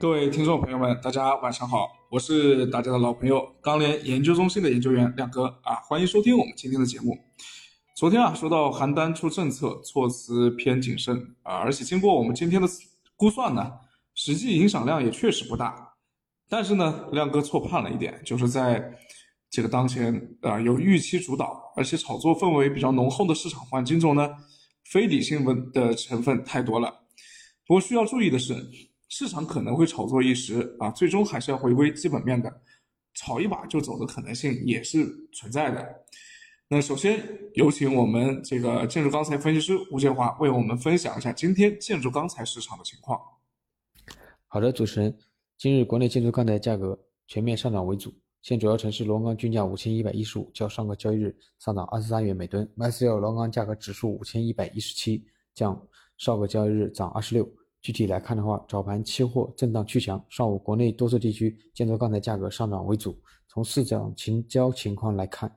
[0.00, 7.18] 各位听众朋友们，大家晚上好，我是大家的老朋友钢联研究中心的研究员亮哥啊，欢迎收听我们今天的节目。
[7.96, 12.68] 昨天啊，说到邯郸出政策，措辞偏谨慎啊，而且经过我们今天的
[13.16, 13.72] 估算呢，
[14.14, 15.74] 实际影响量也确实不大。
[16.48, 18.96] 但是呢，亮哥错判了一点，就是在
[19.50, 24.30] 这个当前啊有预期主导，而且炒作氛围比较浓厚的市场环境中呢，
[24.84, 26.88] 非理性文的成分太多了。
[27.66, 28.54] 不过需要注意的是。
[29.08, 32.62] 市场可能会炒作一时啊，最终还是要回归基本面的，
[33.14, 36.04] 炒一把就走的可能性也是存在的。
[36.68, 43.18] 那首先有请我们这个建筑钢材分析师吴建华为我们分享一下今天建筑钢材市场的情况。
[44.46, 45.18] 好的，主持人，
[45.56, 55.88] 今日国内建筑钢材价格全面上涨为主，现主要城市螺纹钢均价五千一百一十五，较上个交易日上涨二十三元每吨；MyCL 螺钢价格指数五千一百一十七，较
[56.18, 57.50] 上个交易日涨二十六。
[57.80, 63.16] 具体来看的话，早盘期货震荡趋强，上午国内多数地区建筑钢材价格上涨为主。
[63.46, 65.50] 从市场成交情况来看，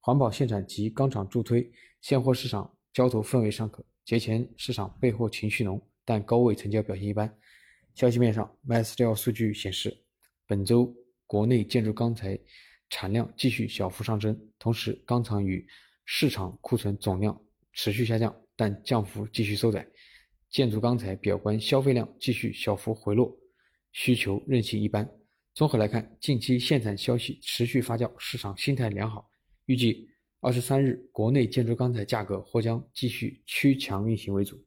[0.00, 1.70] 环保限产及钢厂助推，
[2.00, 3.84] 现货市场交投氛围尚可。
[4.04, 7.32] 节前市场备货情绪浓，但高位成交表现一般。
[7.94, 9.96] 消息面上，MS 料数据显示，
[10.46, 10.94] 本周
[11.26, 12.38] 国内建筑钢材
[12.88, 15.66] 产量继续小幅上升，同时钢厂与
[16.04, 17.38] 市场库存总量
[17.72, 19.86] 持续下降，但降幅继续收窄。
[20.56, 23.30] 建筑钢材表观消费量继续小幅回落，
[23.92, 25.06] 需求韧性一般。
[25.52, 29.30] 综合来看，近期限产消息持续发酵，市场心态良好。
[29.66, 30.08] 预计
[30.40, 34.58] 二十三日国内建筑钢材价格或将继续趋强运行为主。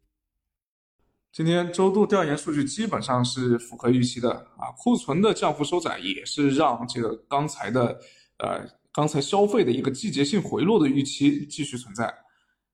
[1.31, 8.00] 今天周度调研数据基本上是符合预期的啊，库存的降幅收窄也是让这个钢材的
[8.38, 12.14] 呃钢材消费的一个季节性回落的预期继续存在。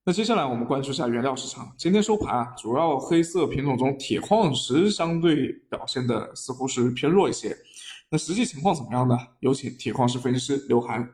[0.07, 1.73] 那接下来我们关注一下原料市场。
[1.79, 7.57] 今天收盘啊，主要黑色品种中，铁矿石相对表现的似乎是偏弱一些。
[8.09, 9.17] 那实际情况怎么样呢？
[9.39, 11.11] 有请铁矿石分析师刘涵。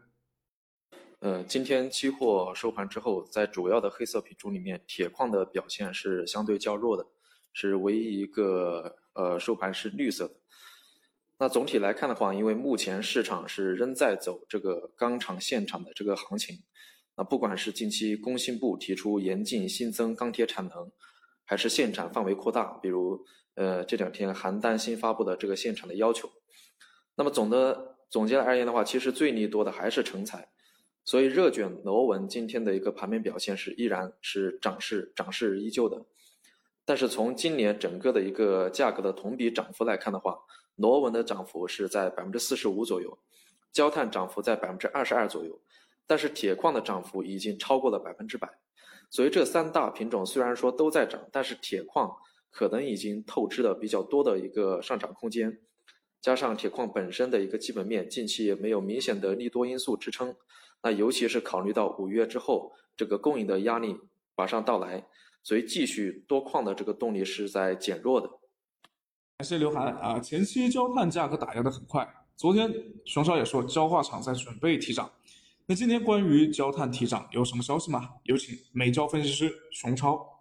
[1.19, 7.07] 呃，今天期货收盘之后，在主要的黑色品种里面，铁矿的表现是相对较弱的，
[7.53, 10.33] 是唯一一个呃收盘是绿色的。
[11.39, 16.57] 那总体来看的话，因为目前市场是仍在走这个钢厂现场的这个行情。
[17.15, 20.91] 那不管是近期工信部提出严禁新增钢铁产能，
[21.43, 26.31] 还是限产范围扩大，比如呃这两天邯郸新发布的这个限产的要求，
[27.15, 30.49] 那么总的总结而言的话，其实最利多的还是成材，
[31.03, 36.05] 所以热卷螺纹今天的一个盘面表现是依然是涨势涨势依旧的，
[36.85, 40.39] 但是从今年整个的一个价格的同比涨幅来看的话，
[40.77, 43.19] 螺纹的涨幅是在百分之四十五左右，
[43.73, 45.59] 焦炭涨幅在百分之二十二左右。
[46.07, 48.49] 但是铁矿的涨幅已经超过了百分之百，
[49.09, 52.11] 所以这三大品种虽然说都在涨，但是铁矿
[52.49, 55.59] 可能已经透支了比较多的一个上涨空间，
[56.19, 60.35] 加上铁矿本身的一个基本面近期也没有明显的利多因素支撑，
[60.83, 63.97] 那尤其是考虑到五月之后这个供应的压力
[64.35, 65.07] 马上到来，
[65.43, 68.27] 所以继续多矿的这个动力是在减弱的。
[69.37, 72.71] 感谢刘涵啊，前期焦炭价格打压的很快，昨天
[73.05, 75.11] 熊超也说焦化厂在准备提涨。
[75.67, 78.09] 那今天关于焦炭提涨有什么消息吗？
[78.23, 80.40] 有请美焦分析师熊超。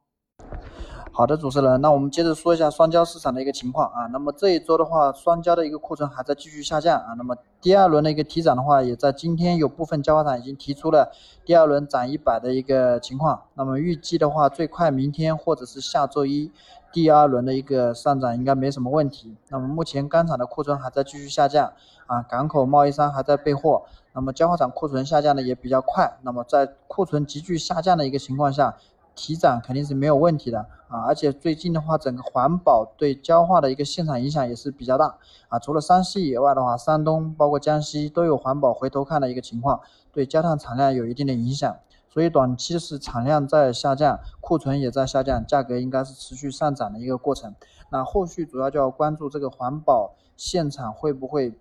[1.20, 4.06] 好的，主持人，那我们接着说一下双焦市场的一个情况啊。
[4.06, 7.12] 那么这一周的话，双焦的一个库存还在继续下降啊。
[7.18, 11.12] 那么第二轮的一个提涨的话，也在今天有部分焦化厂已经提出了
[11.44, 13.42] 第二轮涨一百的一个情况。
[13.52, 16.50] 那么预计的话，最快明天或者是下周一，
[16.90, 19.36] 第二轮的一个上涨应该没什么问题。
[19.50, 21.70] 那么目前钢厂的库存还在继续下降
[22.06, 23.82] 啊，港口贸易商还在备货。
[24.14, 28.74] 那么焦化厂库存下降的也比较快，那么在库存急剧下降的一个情况下，
[29.20, 31.04] 提涨肯定是没有问题的啊！
[31.06, 35.18] 而且最近的话，整个环保对焦化的一个现场影响也是比较大
[35.50, 35.58] 啊。
[35.58, 41.76] 除了山西以外的话，山东包括江西都有环保回头看的一个情况，对焦炭产量有一定的影响。
[42.08, 47.54] 所以短期是产量在下降，库存也在下降，价格应该是持续上涨的一个过程。
[47.90, 51.52] 那后续主要就要关注这个环保现场会不会。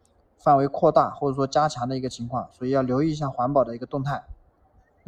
[0.42, 4.24] 范围扩大或者说加强的一个情况，所以要留意一下环保的一个动态。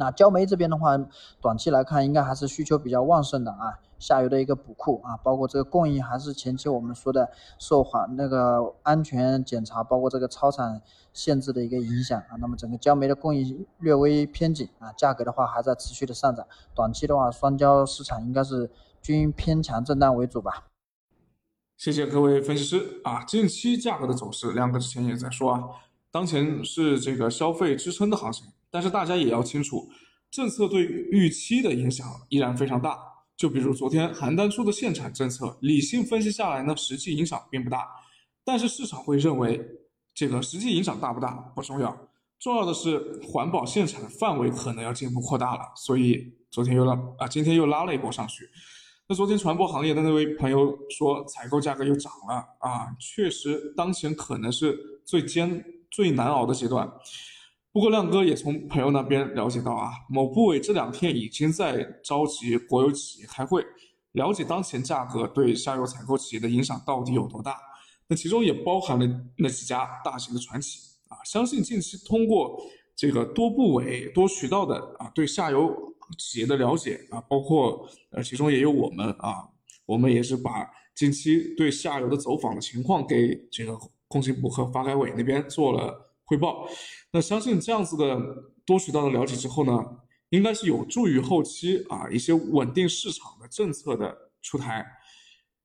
[0.02, 0.98] 那焦煤这边的话，
[1.40, 10.82] 短期来看应该还是需求比较旺盛的啊，下游的一个补库啊，包括这个供应还是前期我们说的受环那个安全检查，包括这个超产
[11.12, 16.44] 限制的一个影响啊，那么整个焦煤的供应略微偏紧啊，价格的话还在持续的上涨，
[16.74, 18.68] 短期的话双焦市场应该是
[19.00, 20.64] 均偏强震荡为主吧。
[21.76, 23.24] 谢谢各位分析师啊！
[23.24, 25.62] 近期价格的走势，亮哥之前也在说啊，
[26.10, 29.88] 当前是这个消费支撑的行情，但是大家也要清楚，
[30.30, 32.98] 政策对预期的影响依然非常大。
[33.36, 37.86] 就比如昨天邯郸出的限产政策，理性分析下来呢，实际影响并不大。
[38.44, 39.60] 但是市场会认为
[40.14, 42.08] 这个实际影响大不大不重要，
[42.38, 48.48] 重要的是环保限产的范围可能要进一步扩大了，所以昨天又拉啊，今天又拉了一波上去。
[49.08, 56.90] 那昨天传播行业的那位朋友说，采购价格又涨了啊，确实当前可能是最艰最难熬的阶段。
[57.72, 63.64] 不过亮哥也从朋友那边了解到啊，某部委这两天已经在召集国有企业开会，
[64.12, 67.56] 了解当前价格对下游采购企业的影响到底有多大。
[68.06, 69.06] 那其中也包含了
[69.38, 72.60] 那几家大型的船企啊，相信近期通过
[72.94, 75.90] 这个多部委多渠道的啊对下游。
[76.18, 79.48] 企业的了解啊，包括呃，其中也有我们啊，
[79.86, 83.78] 我们也是把近期对下游的走访的情况给这个
[84.08, 86.66] 工信部和发改委那边做了汇报。
[87.12, 88.18] 那相信这样子的
[88.64, 89.84] 多渠道的了解之后呢，
[90.30, 94.82] 应该是有助于后期啊一些稳定市场的政策的出台，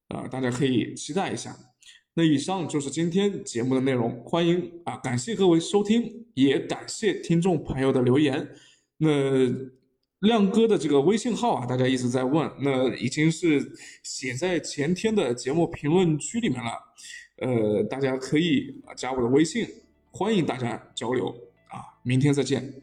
[0.10, 1.56] 呃，大家可以期待一下。
[2.16, 8.50] 那以上就是今天节目的内容，欢迎啊，感谢各位收听，也感谢听众朋友的留言。
[8.98, 9.08] 那。
[10.22, 13.72] 亮哥的这个微信号啊，大家一直在问，那已经是
[14.02, 16.72] 写在前天的节目评论区里面了，
[17.38, 19.68] 呃，大家可以啊加我的微信，
[20.18, 21.28] 欢迎大家交流
[21.68, 22.74] 啊，明天再见。